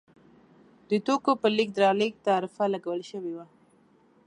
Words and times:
د 0.89 0.91
توکو 1.05 1.31
پر 1.41 1.51
لېږد 1.57 1.77
رالېږد 1.83 2.25
تعرفه 2.27 2.63
لګول 2.73 3.01
شوې 3.11 3.33
وه. 3.37 3.45